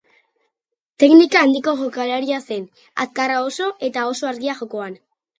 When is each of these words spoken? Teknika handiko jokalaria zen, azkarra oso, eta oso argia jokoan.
Teknika 1.01 1.41
handiko 1.47 1.73
jokalaria 1.81 2.39
zen, 2.55 2.65
azkarra 3.05 3.35
oso, 3.49 3.67
eta 3.89 4.07
oso 4.15 4.31
argia 4.31 4.57
jokoan. 4.63 4.97